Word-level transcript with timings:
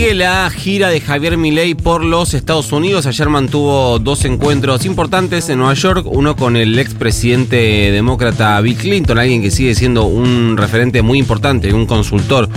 Sigue 0.00 0.14
la 0.14 0.48
gira 0.48 0.88
de 0.88 0.98
Javier 0.98 1.36
Milei 1.36 1.74
por 1.74 2.02
los 2.02 2.32
Estados 2.32 2.72
Unidos. 2.72 3.04
Ayer 3.04 3.28
mantuvo 3.28 3.98
dos 3.98 4.24
encuentros 4.24 4.86
importantes 4.86 5.50
en 5.50 5.58
Nueva 5.58 5.74
York, 5.74 6.06
uno 6.06 6.36
con 6.36 6.56
el 6.56 6.78
expresidente 6.78 7.90
demócrata 7.92 8.58
Bill 8.62 8.78
Clinton, 8.78 9.18
alguien 9.18 9.42
que 9.42 9.50
sigue 9.50 9.74
siendo 9.74 10.04
un 10.04 10.56
referente 10.56 11.02
muy 11.02 11.18
importante, 11.18 11.74
un 11.74 11.84
consultor 11.84 12.48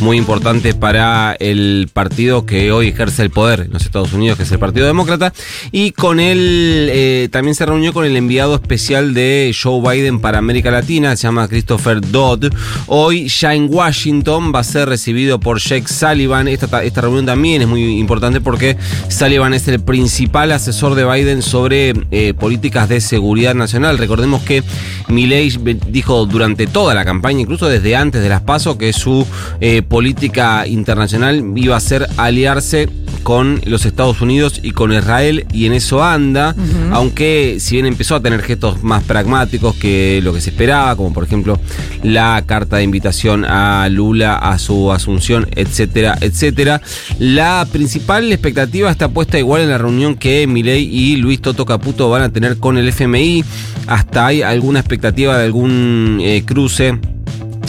muy 0.00 0.16
importante 0.16 0.74
para 0.74 1.32
el 1.40 1.90
partido 1.92 2.46
que 2.46 2.70
hoy 2.70 2.90
ejerce 2.90 3.22
el 3.22 3.30
poder 3.30 3.62
en 3.62 3.72
los 3.72 3.84
Estados 3.84 4.12
Unidos, 4.12 4.36
que 4.36 4.44
es 4.44 4.52
el 4.52 4.60
Partido 4.60 4.86
Demócrata. 4.86 5.32
Y 5.72 5.90
con 5.90 6.20
él 6.20 6.88
eh, 6.92 7.28
también 7.32 7.56
se 7.56 7.66
reunió 7.66 7.92
con 7.92 8.04
el 8.04 8.16
enviado 8.16 8.54
especial 8.54 9.12
de 9.12 9.52
Joe 9.60 9.80
Biden 9.80 10.20
para 10.20 10.38
América 10.38 10.70
Latina, 10.70 11.16
se 11.16 11.24
llama 11.24 11.48
Christopher 11.48 12.00
Dodd. 12.00 12.52
Hoy 12.86 13.26
ya 13.26 13.56
en 13.56 13.66
Washington 13.74 14.52
va 14.54 14.60
a 14.60 14.64
ser 14.64 14.88
recibido 14.88 15.40
por 15.40 15.58
Jake 15.58 15.88
Sullivan. 15.88 16.46
Esta, 16.46 16.91
esta 16.92 17.00
reunión 17.00 17.24
también 17.24 17.62
es 17.62 17.68
muy 17.68 17.98
importante 17.98 18.42
porque 18.42 18.76
Sullivan 19.08 19.54
es 19.54 19.66
el 19.66 19.80
principal 19.80 20.52
asesor 20.52 20.94
de 20.94 21.06
Biden 21.06 21.40
sobre 21.40 21.94
eh, 22.10 22.34
políticas 22.34 22.86
de 22.90 23.00
seguridad 23.00 23.54
nacional. 23.54 23.96
Recordemos 23.96 24.42
que 24.42 24.62
Milley 25.08 25.50
dijo 25.88 26.26
durante 26.26 26.66
toda 26.66 26.94
la 26.94 27.06
campaña, 27.06 27.40
incluso 27.40 27.66
desde 27.68 27.96
antes 27.96 28.22
de 28.22 28.28
las 28.28 28.42
PASO, 28.42 28.76
que 28.76 28.92
su 28.92 29.26
eh, 29.60 29.80
política 29.80 30.66
internacional 30.66 31.42
iba 31.56 31.76
a 31.76 31.80
ser 31.80 32.06
aliarse 32.18 32.90
con 33.22 33.60
los 33.64 33.86
Estados 33.86 34.20
Unidos 34.20 34.60
y 34.62 34.72
con 34.72 34.92
Israel 34.92 35.46
y 35.52 35.66
en 35.66 35.72
eso 35.72 36.02
anda, 36.02 36.54
aunque 36.90 37.58
si 37.60 37.76
bien 37.76 37.86
empezó 37.86 38.16
a 38.16 38.20
tener 38.20 38.42
gestos 38.42 38.82
más 38.82 39.04
pragmáticos 39.04 39.76
que 39.76 40.20
lo 40.22 40.32
que 40.32 40.40
se 40.40 40.50
esperaba, 40.50 40.96
como 40.96 41.12
por 41.12 41.24
ejemplo 41.24 41.58
la 42.02 42.42
carta 42.46 42.76
de 42.76 42.82
invitación 42.82 43.44
a 43.44 43.88
Lula 43.88 44.36
a 44.36 44.58
su 44.58 44.92
asunción, 44.92 45.46
etcétera, 45.54 46.18
etcétera. 46.20 46.81
La 47.18 47.66
principal 47.70 48.30
expectativa 48.32 48.90
está 48.90 49.08
puesta 49.08 49.38
igual 49.38 49.62
en 49.62 49.70
la 49.70 49.78
reunión 49.78 50.16
que 50.16 50.46
Milei 50.46 50.84
y 50.84 51.16
Luis 51.16 51.40
Toto 51.40 51.64
Caputo 51.66 52.08
van 52.08 52.22
a 52.22 52.32
tener 52.32 52.58
con 52.58 52.78
el 52.78 52.88
FMI. 52.88 53.44
Hasta 53.86 54.26
hay 54.26 54.42
alguna 54.42 54.80
expectativa 54.80 55.36
de 55.38 55.44
algún 55.44 56.18
eh, 56.20 56.44
cruce 56.46 56.98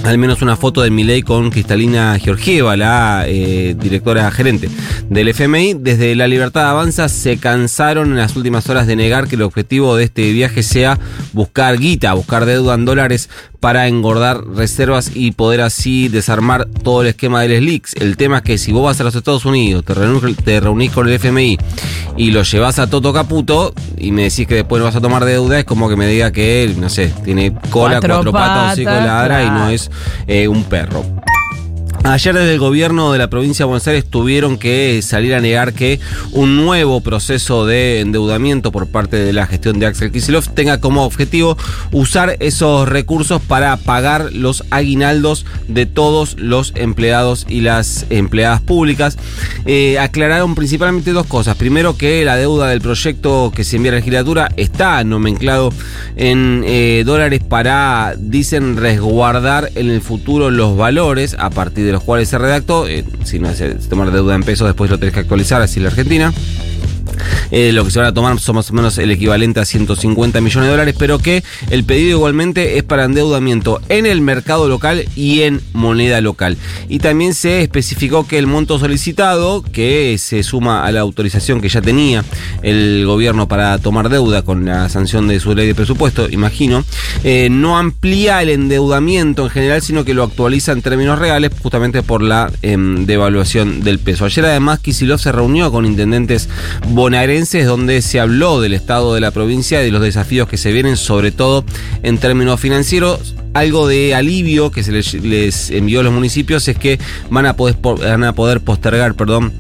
al 0.03 0.17
menos 0.17 0.41
una 0.41 0.57
foto 0.57 0.81
de 0.81 0.89
Milei 0.89 1.21
con 1.21 1.49
Cristalina 1.49 2.19
Georgieva, 2.19 2.75
la 2.75 3.23
eh, 3.25 3.75
directora 3.79 4.29
gerente 4.31 4.69
del 5.09 5.29
FMI. 5.29 5.75
Desde 5.75 6.15
La 6.15 6.27
Libertad 6.27 6.69
Avanza 6.69 7.07
se 7.07 7.37
cansaron 7.37 8.11
en 8.11 8.17
las 8.17 8.35
últimas 8.35 8.69
horas 8.69 8.85
de 8.85 8.97
negar 8.97 9.27
que 9.27 9.35
el 9.35 9.43
objetivo 9.43 9.95
de 9.95 10.05
este 10.05 10.31
viaje 10.33 10.61
sea 10.61 10.99
buscar 11.31 11.79
guita, 11.79 12.13
buscar 12.13 12.45
deuda 12.45 12.75
en 12.75 12.85
dólares 12.85 13.29
para 13.63 13.87
engordar 13.87 14.45
reservas 14.45 15.11
y 15.15 15.31
poder 15.31 15.61
así 15.61 16.09
desarmar 16.09 16.67
todo 16.83 17.01
el 17.01 17.07
esquema 17.07 17.39
de 17.43 17.47
los 17.47 17.61
leaks. 17.61 17.93
El 17.93 18.17
tema 18.17 18.39
es 18.39 18.43
que 18.43 18.57
si 18.57 18.73
vos 18.73 18.83
vas 18.83 18.99
a 18.99 19.05
los 19.05 19.15
Estados 19.15 19.45
Unidos, 19.45 19.85
te 19.85 19.93
reunís, 19.93 20.35
te 20.35 20.59
reunís 20.59 20.91
con 20.91 21.07
el 21.07 21.13
FMI 21.13 21.57
y 22.17 22.31
lo 22.31 22.43
llevas 22.43 22.77
a 22.79 22.87
Toto 22.87 23.13
Caputo 23.13 23.73
y 23.97 24.11
me 24.11 24.23
decís 24.23 24.47
que 24.47 24.55
después 24.55 24.81
no 24.81 24.85
vas 24.87 24.97
a 24.97 24.99
tomar 24.99 25.23
deuda, 25.23 25.59
es 25.59 25.63
como 25.63 25.87
que 25.87 25.95
me 25.95 26.07
diga 26.07 26.33
que 26.33 26.65
él, 26.65 26.81
no 26.81 26.89
sé, 26.89 27.13
tiene 27.23 27.53
cola, 27.69 28.01
cuatro, 28.01 28.33
patas, 28.33 28.75
cinco 28.75 28.91
ladra 28.91 29.45
y 29.45 29.49
no 29.49 29.69
es 29.69 29.89
eh, 30.27 30.49
un 30.49 30.65
perro. 30.65 31.22
Ayer 32.05 32.35
desde 32.35 32.51
el 32.51 32.59
gobierno 32.59 33.13
de 33.13 33.17
la 33.17 33.29
provincia 33.29 33.63
de 33.63 33.67
Buenos 33.67 33.87
Aires 33.87 34.03
tuvieron 34.03 34.57
que 34.57 35.01
salir 35.01 35.33
a 35.35 35.39
negar 35.39 35.71
que 35.71 36.01
un 36.33 36.57
nuevo 36.57 36.99
proceso 36.99 37.65
de 37.65 38.01
endeudamiento 38.01 38.73
por 38.73 38.87
parte 38.87 39.15
de 39.15 39.31
la 39.31 39.47
gestión 39.47 39.79
de 39.79 39.85
Axel 39.85 40.11
Kicillof 40.11 40.49
tenga 40.49 40.81
como 40.81 41.05
objetivo 41.05 41.57
usar 41.93 42.35
esos 42.41 42.89
recursos 42.89 43.41
para 43.41 43.77
pagar 43.77 44.33
los 44.33 44.65
aguinaldos 44.69 45.45
de 45.69 45.85
todos 45.85 46.35
los 46.37 46.73
empleados 46.75 47.45
y 47.47 47.61
las 47.61 48.05
empleadas 48.09 48.59
públicas. 48.59 49.17
Eh, 49.65 49.97
aclararon 49.97 50.55
principalmente 50.55 51.13
dos 51.13 51.25
cosas. 51.25 51.55
Primero 51.55 51.95
que 51.95 52.25
la 52.25 52.35
deuda 52.35 52.67
del 52.67 52.81
proyecto 52.81 53.53
que 53.55 53.63
se 53.63 53.77
envía 53.77 53.91
a 53.91 53.93
la 53.93 53.99
legislatura 53.99 54.51
está 54.57 55.01
nomenclado 55.05 55.71
en 56.17 56.63
eh, 56.65 57.03
dólares 57.05 57.41
para, 57.47 58.13
dicen, 58.17 58.75
resguardar 58.75 59.71
en 59.75 59.89
el 59.89 60.01
futuro 60.01 60.51
los 60.51 60.75
valores 60.75 61.37
a 61.39 61.49
partir 61.49 61.85
de 61.85 61.92
los 61.93 62.03
cuales 62.03 62.27
se 62.27 62.37
redactó. 62.37 62.87
Eh, 62.87 63.05
si 63.23 63.39
no 63.39 63.53
se 63.53 63.75
tomar 63.75 64.11
deuda 64.11 64.35
en 64.35 64.43
pesos, 64.43 64.67
después 64.67 64.91
lo 64.91 64.99
tenés 64.99 65.13
que 65.13 65.21
actualizar, 65.21 65.61
así 65.61 65.79
la 65.79 65.89
Argentina. 65.89 66.33
Eh, 67.51 67.71
lo 67.73 67.85
que 67.85 67.91
se 67.91 67.99
van 67.99 68.07
a 68.07 68.13
tomar 68.13 68.39
son 68.39 68.55
más 68.55 68.69
o 68.69 68.73
menos 68.73 68.97
el 68.97 69.11
equivalente 69.11 69.59
a 69.59 69.65
150 69.65 70.41
millones 70.41 70.67
de 70.67 70.71
dólares, 70.71 70.95
pero 70.97 71.19
que 71.19 71.43
el 71.69 71.83
pedido 71.83 72.17
igualmente 72.17 72.77
es 72.77 72.83
para 72.83 73.05
endeudamiento 73.05 73.81
en 73.89 74.05
el 74.05 74.21
mercado 74.21 74.67
local 74.67 75.05
y 75.15 75.41
en 75.41 75.61
moneda 75.73 76.21
local. 76.21 76.57
Y 76.89 76.99
también 76.99 77.33
se 77.33 77.61
especificó 77.61 78.27
que 78.27 78.37
el 78.37 78.47
monto 78.47 78.79
solicitado, 78.79 79.63
que 79.63 80.17
se 80.17 80.43
suma 80.43 80.85
a 80.85 80.91
la 80.91 81.01
autorización 81.01 81.61
que 81.61 81.69
ya 81.69 81.81
tenía 81.81 82.23
el 82.61 83.03
gobierno 83.05 83.47
para 83.47 83.77
tomar 83.77 84.09
deuda 84.09 84.41
con 84.43 84.65
la 84.65 84.89
sanción 84.89 85.27
de 85.27 85.39
su 85.39 85.53
ley 85.55 85.67
de 85.67 85.75
presupuesto, 85.75 86.29
imagino, 86.29 86.83
eh, 87.23 87.49
no 87.49 87.77
amplía 87.77 88.41
el 88.41 88.49
endeudamiento 88.49 89.43
en 89.43 89.49
general, 89.49 89.81
sino 89.81 90.05
que 90.05 90.13
lo 90.13 90.23
actualiza 90.23 90.71
en 90.71 90.81
términos 90.81 91.19
reales, 91.19 91.51
justamente 91.61 92.03
por 92.03 92.21
la 92.21 92.51
em, 92.61 93.05
devaluación 93.05 93.83
del 93.83 93.99
peso. 93.99 94.25
Ayer 94.25 94.45
además 94.45 94.79
Kisilov 94.79 95.19
se 95.19 95.31
reunió 95.31 95.71
con 95.71 95.85
intendentes 95.85 96.49
bonaerenses 96.89 97.12
donde 97.13 98.01
se 98.01 98.19
habló 98.19 98.59
del 98.59 98.73
estado 98.73 99.13
de 99.13 99.21
la 99.21 99.29
provincia 99.29 99.81
y 99.81 99.85
de 99.85 99.91
los 99.91 100.01
desafíos 100.01 100.47
que 100.49 100.57
se 100.57 100.71
vienen, 100.71 100.97
sobre 100.97 101.31
todo 101.31 101.63
en 102.01 102.17
términos 102.17 102.59
financieros. 102.59 103.35
Algo 103.53 103.87
de 103.87 104.15
alivio 104.15 104.71
que 104.71 104.81
se 104.81 104.91
les, 104.91 105.69
envió 105.69 105.99
a 105.99 106.03
los 106.03 106.11
municipios 106.11 106.67
es 106.67 106.75
que 106.75 106.99
van 107.29 107.45
a 107.45 107.55
poder, 107.55 107.75
van 107.81 108.23
a 108.23 108.33
poder 108.33 108.61
postergar, 108.61 109.13
perdón, 109.13 109.53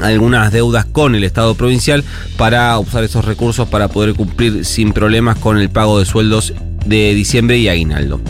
algunas 0.00 0.52
deudas 0.52 0.84
con 0.84 1.16
el 1.16 1.24
Estado 1.24 1.56
provincial 1.56 2.04
para 2.36 2.78
usar 2.78 3.02
esos 3.02 3.24
recursos 3.24 3.66
para 3.68 3.88
poder 3.88 4.14
cumplir 4.14 4.64
sin 4.64 4.92
problemas 4.92 5.36
con 5.36 5.58
el 5.58 5.70
pago 5.70 5.98
de 5.98 6.04
sueldos 6.04 6.54
de 6.86 7.12
diciembre 7.12 7.58
y 7.58 7.68
aguinaldo. 7.68 8.20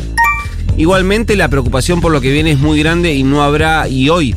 Igualmente 0.79 1.37
la 1.37 1.49
preocupación 1.49 2.01
por 2.01 2.13
lo 2.13 2.23
que 2.23 2.33
viene 2.33 2.53
es 2.53 2.59
muy 2.59 2.79
grande 2.79 3.13
y 3.13 3.25
no 3.25 3.43
habrá, 3.43 3.89
y 3.89 4.09
hoy, 4.09 4.35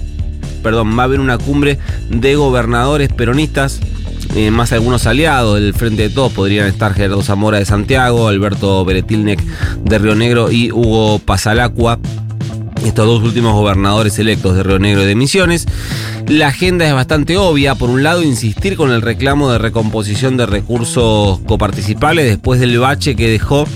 perdón, 0.61 0.97
va 0.97 1.03
a 1.03 1.05
haber 1.05 1.21
una 1.21 1.38
cumbre 1.38 1.79
de 2.09 2.35
gobernadores 2.35 3.07
peronistas 3.13 3.79
eh, 4.36 4.50
más 4.50 4.72
algunos 4.72 5.08
aliados 5.08 5.59
del 5.59 5.74
Frente 5.74 6.03
de 6.03 6.09
Todos 6.09 6.31
podrían 6.31 6.68
estar 6.68 6.94
Gerardo 6.94 7.22
Zamora 7.22 7.59
de 7.59 7.66
Santiago, 7.66 8.28
Alberto 8.28 8.86
Beretilnec 8.86 9.42
de 9.84 10.00
Río 10.00 10.16
Negro 10.16 10.52
y 10.52 10.72
Hugo 10.72 11.19
Pasalacua, 11.19 12.00
estos 12.86 13.06
dos 13.06 13.24
últimos 13.24 13.53
gobernadores 13.53 14.18
electos 14.19 14.56
de 14.56 14.64
Río 14.64 14.80
Negro 14.80 15.03
y 15.03 15.06
de 15.06 15.16
Misiones. 15.16 15.68
La 16.28 16.47
agenda 16.47 16.88
es 16.88 16.94
bastante 16.94 17.38
obvia. 17.38 17.75
Por 17.75 17.90
un 17.90 18.03
lado, 18.03 18.24
insistir 18.24 18.78
con 18.78 18.92
el 18.92 19.02
reclamo 19.02 19.52
de 19.52 19.58
recomposición 19.58 20.38
de 20.38 20.46
recursos 20.46 21.40
coparticipales 21.46 22.25
después 22.25 22.59
del 22.59 22.80
bache 22.80 23.16
que 23.16 23.28
dejó 23.28 23.68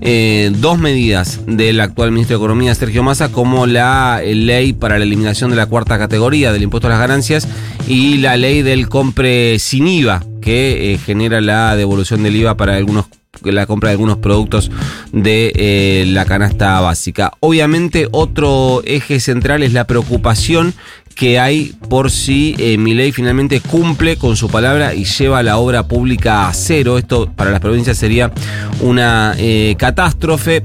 eh, 0.00 0.52
dos 0.54 0.78
medidas 0.78 1.40
del 1.46 1.80
actual 1.80 2.12
ministro 2.12 2.38
de 2.38 2.44
Economía, 2.44 2.74
Sergio 2.74 3.02
Massa, 3.02 3.30
como 3.30 3.66
la 3.66 4.20
eh, 4.22 4.34
ley 4.34 4.72
para 4.72 4.96
la 4.96 5.04
eliminación 5.04 5.50
de 5.50 5.56
la 5.56 5.66
cuarta 5.66 5.98
categoría 5.98 6.52
del 6.52 6.62
impuesto 6.62 6.86
a 6.86 6.90
las 6.90 7.00
ganancias 7.00 7.48
y 7.88 8.18
la 8.18 8.36
ley 8.36 8.62
del 8.62 8.88
compre 8.88 9.58
sin 9.58 9.88
IVA, 9.88 10.22
que 10.40 10.92
eh, 10.92 10.98
genera 10.98 11.40
la 11.40 11.74
devolución 11.74 12.22
del 12.22 12.36
IVA 12.36 12.56
para 12.56 12.76
algunos 12.76 13.06
la 13.44 13.66
compra 13.66 13.90
de 13.90 13.92
algunos 13.92 14.18
productos 14.18 14.68
de 15.12 16.04
la 16.08 16.24
canasta 16.24 16.80
básica. 16.80 17.32
Obviamente 17.38 18.08
otro 18.10 18.82
eje 18.84 19.20
central 19.20 19.62
es 19.62 19.72
la 19.72 19.86
preocupación 19.86 20.74
que 21.18 21.40
hay 21.40 21.74
por 21.88 22.12
si 22.12 22.54
eh, 22.58 22.78
ley 22.78 23.10
finalmente 23.10 23.60
cumple 23.60 24.16
con 24.16 24.36
su 24.36 24.48
palabra 24.48 24.94
y 24.94 25.04
lleva 25.04 25.42
la 25.42 25.58
obra 25.58 25.88
pública 25.88 26.48
a 26.48 26.54
cero. 26.54 26.96
Esto 26.96 27.32
para 27.34 27.50
las 27.50 27.58
provincias 27.58 27.98
sería 27.98 28.32
una 28.80 29.34
eh, 29.36 29.74
catástrofe. 29.76 30.62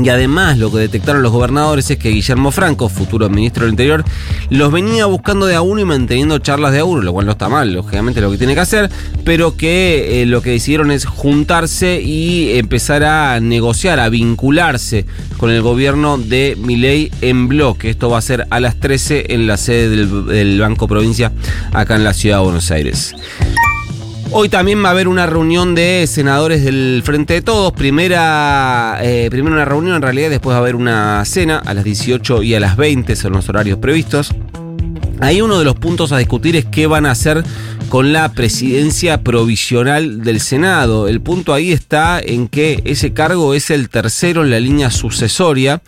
Y 0.00 0.08
además 0.08 0.58
lo 0.58 0.72
que 0.72 0.78
detectaron 0.78 1.22
los 1.22 1.32
gobernadores 1.32 1.90
es 1.90 1.98
que 1.98 2.10
Guillermo 2.10 2.50
Franco, 2.50 2.88
futuro 2.88 3.28
ministro 3.28 3.64
del 3.64 3.72
Interior, 3.72 4.04
los 4.48 4.72
venía 4.72 5.06
buscando 5.06 5.46
de 5.46 5.54
a 5.54 5.62
uno 5.62 5.80
y 5.80 5.84
manteniendo 5.84 6.38
charlas 6.38 6.72
de 6.72 6.80
a 6.80 6.84
uno, 6.84 7.02
lo 7.02 7.12
cual 7.12 7.26
no 7.26 7.32
está 7.32 7.48
mal, 7.48 7.72
lógicamente 7.72 8.20
lo 8.20 8.30
que 8.30 8.38
tiene 8.38 8.54
que 8.54 8.60
hacer, 8.60 8.90
pero 9.24 9.56
que 9.56 10.22
eh, 10.22 10.26
lo 10.26 10.40
que 10.42 10.50
decidieron 10.50 10.90
es 10.90 11.04
juntarse 11.04 12.00
y 12.00 12.56
empezar 12.58 13.04
a 13.04 13.38
negociar, 13.40 14.00
a 14.00 14.08
vincularse 14.08 15.06
con 15.36 15.50
el 15.50 15.62
gobierno 15.62 16.16
de 16.16 16.56
Milei 16.58 17.10
en 17.20 17.48
bloque. 17.48 17.90
Esto 17.90 18.08
va 18.08 18.18
a 18.18 18.22
ser 18.22 18.46
a 18.50 18.60
las 18.60 18.80
13 18.80 19.26
en 19.34 19.46
la 19.46 19.56
sede 19.56 20.06
del 20.06 20.60
Banco 20.60 20.88
Provincia 20.88 21.32
acá 21.72 21.96
en 21.96 22.04
la 22.04 22.14
ciudad 22.14 22.38
de 22.38 22.44
Buenos 22.44 22.70
Aires. 22.70 23.14
Hoy 24.34 24.48
también 24.48 24.82
va 24.82 24.88
a 24.88 24.92
haber 24.92 25.08
una 25.08 25.26
reunión 25.26 25.74
de 25.74 26.06
senadores 26.06 26.64
del 26.64 27.02
Frente 27.04 27.34
de 27.34 27.42
Todos. 27.42 27.70
Primera, 27.74 28.98
eh, 29.02 29.28
primero 29.30 29.54
una 29.54 29.66
reunión 29.66 29.96
en 29.96 30.00
realidad, 30.00 30.30
después 30.30 30.54
va 30.54 30.58
a 30.58 30.62
haber 30.62 30.74
una 30.74 31.22
cena 31.26 31.58
a 31.58 31.74
las 31.74 31.84
18 31.84 32.42
y 32.42 32.54
a 32.54 32.60
las 32.60 32.78
20, 32.78 33.14
son 33.14 33.34
los 33.34 33.50
horarios 33.50 33.78
previstos. 33.78 34.34
Ahí 35.20 35.42
uno 35.42 35.58
de 35.58 35.66
los 35.66 35.74
puntos 35.74 36.12
a 36.12 36.18
discutir 36.18 36.56
es 36.56 36.64
qué 36.64 36.86
van 36.86 37.04
a 37.04 37.10
hacer 37.10 37.44
con 37.90 38.14
la 38.14 38.32
presidencia 38.32 39.22
provisional 39.22 40.22
del 40.22 40.40
Senado. 40.40 41.08
El 41.08 41.20
punto 41.20 41.52
ahí 41.52 41.70
está 41.70 42.18
en 42.18 42.48
que 42.48 42.80
ese 42.86 43.12
cargo 43.12 43.52
es 43.52 43.70
el 43.70 43.90
tercero 43.90 44.42
en 44.42 44.50
la 44.50 44.60
línea 44.60 44.90
sucesoria 44.90 45.82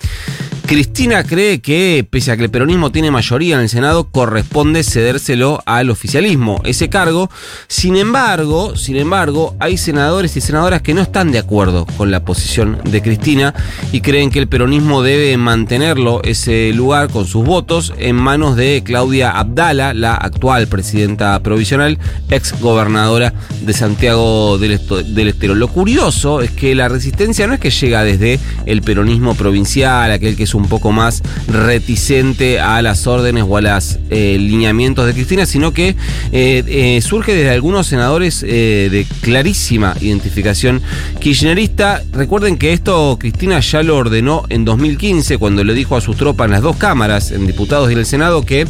Cristina 0.66 1.24
cree 1.24 1.60
que, 1.60 2.06
pese 2.08 2.32
a 2.32 2.38
que 2.38 2.44
el 2.44 2.50
peronismo 2.50 2.90
tiene 2.90 3.10
mayoría 3.10 3.56
en 3.56 3.60
el 3.60 3.68
Senado, 3.68 4.08
corresponde 4.08 4.82
cedérselo 4.82 5.62
al 5.66 5.90
oficialismo, 5.90 6.62
ese 6.64 6.88
cargo. 6.88 7.30
Sin 7.68 7.96
embargo, 7.96 8.74
sin 8.74 8.96
embargo, 8.96 9.54
hay 9.60 9.76
senadores 9.76 10.34
y 10.38 10.40
senadoras 10.40 10.80
que 10.80 10.94
no 10.94 11.02
están 11.02 11.32
de 11.32 11.38
acuerdo 11.38 11.84
con 11.98 12.10
la 12.10 12.24
posición 12.24 12.78
de 12.82 13.02
Cristina 13.02 13.52
y 13.92 14.00
creen 14.00 14.30
que 14.30 14.38
el 14.38 14.48
peronismo 14.48 15.02
debe 15.02 15.36
mantenerlo, 15.36 16.22
ese 16.24 16.72
lugar, 16.72 17.10
con 17.10 17.26
sus 17.26 17.44
votos, 17.44 17.92
en 17.98 18.16
manos 18.16 18.56
de 18.56 18.82
Claudia 18.82 19.32
Abdala, 19.32 19.92
la 19.92 20.14
actual 20.14 20.66
presidenta 20.66 21.38
provisional, 21.40 21.98
ex 22.30 22.58
gobernadora 22.58 23.34
de 23.60 23.72
Santiago 23.74 24.56
del, 24.56 24.80
del 25.14 25.28
Estero. 25.28 25.54
Lo 25.54 25.68
curioso 25.68 26.40
es 26.40 26.50
que 26.50 26.74
la 26.74 26.88
resistencia 26.88 27.46
no 27.46 27.52
es 27.52 27.60
que 27.60 27.70
llega 27.70 28.02
desde 28.02 28.40
el 28.64 28.80
peronismo 28.80 29.34
provincial, 29.34 30.10
aquel 30.10 30.36
que 30.36 30.53
un 30.54 30.68
poco 30.68 30.92
más 30.92 31.22
reticente 31.48 32.60
a 32.60 32.82
las 32.82 33.06
órdenes 33.06 33.44
o 33.46 33.56
a 33.56 33.60
los 33.60 33.98
eh, 34.10 34.36
lineamientos 34.38 35.06
de 35.06 35.12
Cristina, 35.12 35.46
sino 35.46 35.72
que 35.72 35.96
eh, 36.32 36.64
eh, 36.66 37.00
surge 37.02 37.34
desde 37.34 37.50
algunos 37.50 37.86
senadores 37.86 38.40
de 38.40 39.06
clarísima 39.20 39.94
identificación 40.00 40.82
kirchnerista. 41.20 42.02
Recuerden 42.12 42.56
que 42.56 42.72
esto 42.72 43.16
Cristina 43.18 43.60
ya 43.60 43.82
lo 43.82 43.96
ordenó 43.96 44.44
en 44.48 44.64
2015 44.64 45.38
cuando 45.38 45.64
le 45.64 45.74
dijo 45.74 45.96
a 45.96 46.00
sus 46.00 46.16
tropas 46.16 46.46
en 46.46 46.52
las 46.52 46.62
dos 46.62 46.76
cámaras, 46.76 47.30
en 47.30 47.46
diputados 47.46 47.90
y 47.90 47.94
en 47.94 47.98
el 47.98 48.06
Senado, 48.06 48.44
que 48.44 48.66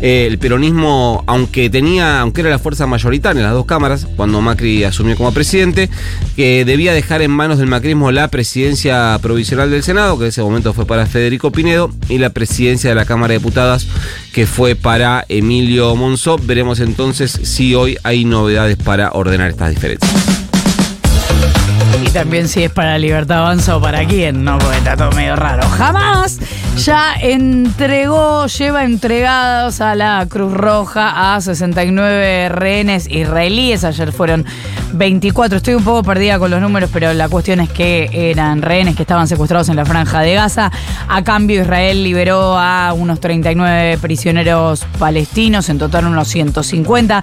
el 0.00 0.38
peronismo, 0.38 1.24
aunque 1.26 1.70
tenía, 1.70 2.20
aunque 2.20 2.42
era 2.42 2.50
la 2.50 2.58
fuerza 2.58 2.86
mayoritaria 2.86 3.40
en 3.40 3.46
las 3.46 3.54
dos 3.54 3.66
cámaras, 3.66 4.06
cuando 4.16 4.40
Macri 4.40 4.84
asumió 4.84 5.16
como 5.16 5.32
presidente, 5.32 5.88
que 6.36 6.64
debía 6.64 6.92
dejar 6.92 7.22
en 7.22 7.30
manos 7.30 7.58
del 7.58 7.68
macrismo 7.68 8.10
la 8.10 8.28
presidencia 8.28 9.18
provisional 9.22 9.70
del 9.70 9.82
Senado, 9.82 10.18
que 10.18 10.24
en 10.24 10.28
ese 10.28 10.42
momento 10.42 10.72
fue 10.72 10.86
para 10.86 11.06
Federico 11.06 11.21
Federico 11.22 11.52
Pinedo 11.52 11.88
y 12.08 12.18
la 12.18 12.30
presidencia 12.30 12.90
de 12.90 12.96
la 12.96 13.04
Cámara 13.04 13.30
de 13.30 13.38
Diputadas 13.38 13.86
que 14.32 14.44
fue 14.44 14.74
para 14.74 15.24
Emilio 15.28 15.94
Monzó. 15.94 16.36
Veremos 16.36 16.80
entonces 16.80 17.30
si 17.30 17.76
hoy 17.76 17.96
hay 18.02 18.24
novedades 18.24 18.76
para 18.76 19.12
ordenar 19.12 19.48
estas 19.50 19.70
diferencias. 19.70 20.10
Y 22.00 22.10
también 22.10 22.48
si 22.48 22.64
es 22.64 22.70
para 22.70 22.98
Libertad 22.98 23.38
Avanza 23.38 23.76
o 23.76 23.80
para 23.80 24.06
quién, 24.06 24.44
¿no? 24.44 24.58
Porque 24.58 24.78
está 24.78 24.96
todo 24.96 25.10
medio 25.12 25.36
raro. 25.36 25.66
Jamás 25.68 26.38
ya 26.76 27.14
entregó, 27.20 28.46
lleva 28.46 28.84
entregados 28.84 29.80
a 29.80 29.94
la 29.94 30.24
Cruz 30.28 30.52
Roja 30.52 31.34
a 31.34 31.40
69 31.40 32.48
rehenes 32.48 33.08
israelíes. 33.08 33.84
Ayer 33.84 34.12
fueron 34.12 34.46
24. 34.94 35.58
Estoy 35.58 35.74
un 35.74 35.84
poco 35.84 36.02
perdida 36.02 36.38
con 36.38 36.50
los 36.50 36.60
números, 36.60 36.90
pero 36.92 37.12
la 37.12 37.28
cuestión 37.28 37.60
es 37.60 37.70
que 37.70 38.08
eran 38.12 38.62
rehenes 38.62 38.96
que 38.96 39.02
estaban 39.02 39.28
secuestrados 39.28 39.68
en 39.68 39.76
la 39.76 39.84
franja 39.84 40.20
de 40.20 40.34
Gaza. 40.34 40.70
A 41.08 41.22
cambio, 41.22 41.62
Israel 41.62 42.02
liberó 42.02 42.58
a 42.58 42.92
unos 42.94 43.20
39 43.20 43.98
prisioneros 43.98 44.84
palestinos, 44.98 45.68
en 45.68 45.78
total 45.78 46.06
unos 46.06 46.28
150. 46.28 47.22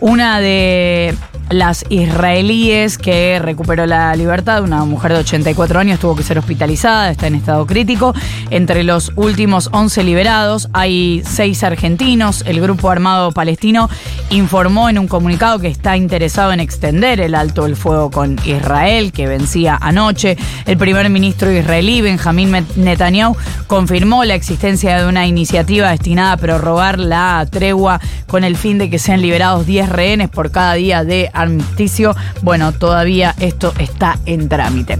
Una 0.00 0.40
de 0.40 1.14
las 1.50 1.84
israelíes 1.88 2.96
que 2.96 3.40
recuperó 3.40 3.84
la 3.84 4.14
libertad, 4.14 4.62
una 4.62 4.84
mujer 4.84 5.12
de 5.12 5.18
84 5.18 5.80
años 5.80 5.98
tuvo 5.98 6.14
que 6.14 6.22
ser 6.22 6.38
hospitalizada, 6.38 7.10
está 7.10 7.26
en 7.26 7.34
estado 7.34 7.66
crítico. 7.66 8.14
Entre 8.50 8.84
los 8.84 9.12
últimos 9.16 9.68
11 9.72 10.04
liberados 10.04 10.68
hay 10.72 11.22
6 11.24 11.64
argentinos. 11.64 12.44
El 12.46 12.60
grupo 12.60 12.88
armado 12.88 13.32
palestino 13.32 13.90
informó 14.30 14.88
en 14.88 14.98
un 14.98 15.08
comunicado 15.08 15.58
que 15.58 15.66
está 15.66 15.96
interesado 15.96 16.52
en 16.52 16.60
extender 16.60 17.20
el 17.20 17.34
alto 17.34 17.66
el 17.66 17.74
fuego 17.74 18.12
con 18.12 18.38
Israel, 18.44 19.10
que 19.10 19.26
vencía 19.26 19.76
anoche. 19.80 20.36
El 20.66 20.78
primer 20.78 21.10
ministro 21.10 21.50
israelí, 21.50 22.00
Benjamín 22.00 22.64
Netanyahu, 22.76 23.36
confirmó 23.66 24.24
la 24.24 24.34
existencia 24.34 24.98
de 24.98 25.08
una 25.08 25.26
iniciativa 25.26 25.90
destinada 25.90 26.32
a 26.32 26.36
prorrogar 26.36 27.00
la 27.00 27.44
tregua 27.50 28.00
con 28.28 28.44
el 28.44 28.56
fin 28.56 28.78
de 28.78 28.88
que 28.88 29.00
sean 29.00 29.20
liberados 29.20 29.66
10 29.66 29.88
rehenes 29.88 30.28
por 30.28 30.52
cada 30.52 30.74
día 30.74 31.02
de 31.02 31.28
armisticio. 31.40 32.14
Bueno, 32.42 32.72
todavía 32.72 33.34
esto 33.38 33.72
está 33.78 34.18
en 34.26 34.48
trámite. 34.48 34.98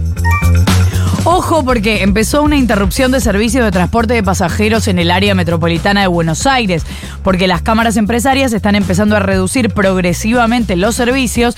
Ojo 1.23 1.63
porque 1.63 2.01
empezó 2.01 2.41
una 2.41 2.57
interrupción 2.57 3.11
de 3.11 3.21
servicios 3.21 3.63
de 3.63 3.71
transporte 3.71 4.15
de 4.15 4.23
pasajeros 4.23 4.87
en 4.87 4.97
el 4.97 5.11
área 5.11 5.35
metropolitana 5.35 6.01
de 6.01 6.07
Buenos 6.07 6.47
Aires, 6.47 6.83
porque 7.23 7.47
las 7.47 7.61
cámaras 7.61 7.95
empresarias 7.97 8.53
están 8.53 8.73
empezando 8.73 9.15
a 9.15 9.19
reducir 9.19 9.69
progresivamente 9.69 10.75
los 10.75 10.95
servicios 10.95 11.55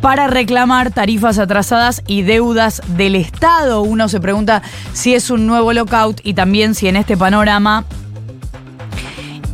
para 0.00 0.28
reclamar 0.28 0.92
tarifas 0.92 1.38
atrasadas 1.38 2.02
y 2.06 2.22
deudas 2.22 2.80
del 2.96 3.14
Estado. 3.16 3.82
Uno 3.82 4.08
se 4.08 4.18
pregunta 4.18 4.62
si 4.94 5.14
es 5.14 5.28
un 5.28 5.46
nuevo 5.46 5.74
lockout 5.74 6.20
y 6.24 6.32
también 6.32 6.74
si 6.74 6.88
en 6.88 6.96
este 6.96 7.18
panorama 7.18 7.84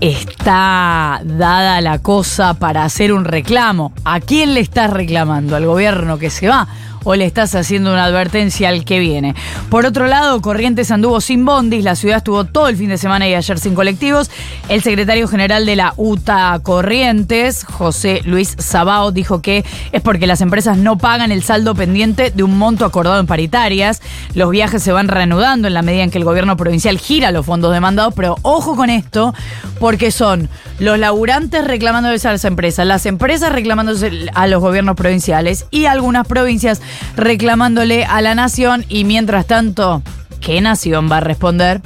está 0.00 1.21
dada 1.25 1.81
la 1.81 1.99
cosa 1.99 2.55
para 2.55 2.85
hacer 2.85 3.12
un 3.12 3.25
reclamo. 3.25 3.93
¿A 4.05 4.21
quién 4.21 4.55
le 4.55 4.61
estás 4.61 4.91
reclamando? 4.91 5.56
¿Al 5.56 5.67
gobierno 5.67 6.19
que 6.19 6.31
se 6.31 6.49
va? 6.49 6.69
O 7.09 7.17
le 7.17 7.25
estás 7.25 7.55
haciendo 7.55 7.91
una 7.91 8.05
advertencia 8.05 8.69
al 8.69 8.85
que 8.85 8.99
viene. 8.99 9.35
Por 9.71 9.87
otro 9.87 10.09
lado, 10.09 10.43
Corrientes 10.43 10.91
anduvo 10.91 11.23
sin 11.23 11.43
bondis, 11.43 11.83
la 11.83 11.97
ciudad 11.97 12.19
estuvo 12.19 12.45
todo 12.45 12.69
el 12.69 12.77
fin 12.77 12.91
de 12.91 12.99
semana 12.99 13.27
y 13.27 13.33
ayer 13.33 13.59
sin 13.59 13.75
colectivos. 13.75 14.31
El 14.69 14.83
secretario 14.83 15.27
general 15.27 15.65
de 15.65 15.75
la 15.75 15.95
UTA 15.97 16.61
Corrientes, 16.63 17.65
José 17.65 18.21
Luis 18.27 18.57
Sabao, 18.59 19.11
dijo 19.11 19.41
que 19.41 19.65
es 19.93 20.03
porque 20.03 20.27
las 20.27 20.43
empresas 20.43 20.77
no 20.77 20.99
pagan 20.99 21.33
el 21.33 21.43
saldo 21.43 21.75
pendiente 21.75 22.31
de 22.31 22.43
un 22.43 22.59
monto 22.59 22.85
acordado 22.85 23.19
en 23.19 23.27
paritarias. 23.27 24.03
Los 24.35 24.51
viajes 24.51 24.83
se 24.83 24.93
van 24.93 25.09
reanudando 25.09 25.67
en 25.67 25.73
la 25.73 25.81
medida 25.81 26.03
en 26.03 26.11
que 26.11 26.19
el 26.19 26.25
gobierno 26.25 26.59
provincial 26.59 26.99
gira 26.99 27.31
los 27.31 27.47
fondos 27.47 27.73
demandados, 27.73 28.13
pero 28.15 28.37
ojo 28.43 28.77
con 28.77 28.91
esto, 28.91 29.35
porque 29.81 30.11
son 30.11 30.51
los 30.79 30.99
laburantes 30.99 31.65
reclamándose 31.65 32.29
a 32.29 32.33
las 32.33 32.45
empresas, 32.45 32.87
las 32.87 33.07
empresas 33.07 33.51
reclamándose 33.51 34.27
a 34.35 34.47
los 34.47 34.61
gobiernos 34.61 34.95
provinciales 34.95 35.65
y 35.71 35.87
algunas 35.87 36.27
provincias 36.27 36.83
reclamándole 37.17 38.05
a 38.05 38.21
la 38.21 38.35
nación 38.35 38.85
y 38.89 39.05
mientras 39.05 39.47
tanto, 39.47 40.03
¿qué 40.41 40.61
nación 40.61 41.11
va 41.11 41.19
a 41.19 41.21
responder? 41.21 41.81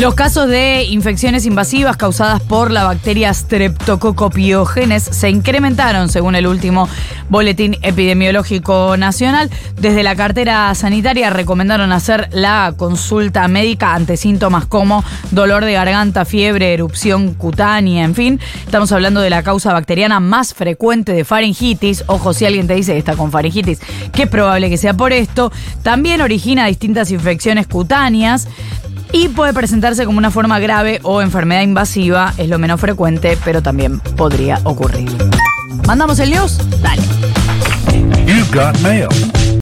Los 0.00 0.14
casos 0.14 0.48
de 0.48 0.84
infecciones 0.84 1.44
invasivas 1.44 1.98
causadas 1.98 2.40
por 2.40 2.70
la 2.70 2.84
bacteria 2.84 3.34
Streptococcus 3.34 4.70
se 5.10 5.28
incrementaron 5.28 6.08
según 6.08 6.34
el 6.36 6.46
último 6.46 6.88
boletín 7.28 7.76
epidemiológico 7.82 8.96
nacional. 8.96 9.50
Desde 9.78 10.02
la 10.02 10.16
cartera 10.16 10.74
sanitaria 10.74 11.28
recomendaron 11.28 11.92
hacer 11.92 12.30
la 12.32 12.72
consulta 12.78 13.46
médica 13.46 13.94
ante 13.94 14.16
síntomas 14.16 14.64
como 14.64 15.04
dolor 15.32 15.66
de 15.66 15.74
garganta, 15.74 16.24
fiebre, 16.24 16.72
erupción 16.72 17.34
cutánea, 17.34 18.02
en 18.02 18.14
fin. 18.14 18.40
Estamos 18.64 18.92
hablando 18.92 19.20
de 19.20 19.28
la 19.28 19.42
causa 19.42 19.74
bacteriana 19.74 20.18
más 20.18 20.54
frecuente 20.54 21.12
de 21.12 21.26
faringitis. 21.26 22.04
Ojo, 22.06 22.32
si 22.32 22.46
alguien 22.46 22.66
te 22.66 22.74
dice 22.74 22.94
que 22.94 22.98
está 22.98 23.16
con 23.16 23.30
faringitis, 23.30 23.80
que 24.12 24.22
es 24.22 24.28
probable 24.30 24.70
que 24.70 24.78
sea 24.78 24.94
por 24.94 25.12
esto. 25.12 25.52
También 25.82 26.22
origina 26.22 26.64
distintas 26.64 27.10
infecciones 27.10 27.66
cutáneas 27.66 28.48
y 29.12 29.28
puede 29.28 29.52
presentarse 29.52 30.04
como 30.04 30.18
una 30.18 30.30
forma 30.30 30.58
grave 30.58 31.00
o 31.02 31.22
enfermedad 31.22 31.62
invasiva, 31.62 32.34
es 32.38 32.48
lo 32.48 32.58
menos 32.58 32.80
frecuente, 32.80 33.36
pero 33.44 33.62
también 33.62 34.00
podría 34.00 34.60
ocurrir. 34.64 35.10
¿Mandamos 35.86 36.18
el 36.18 36.30
news? 36.30 36.58
Dale. 36.80 37.02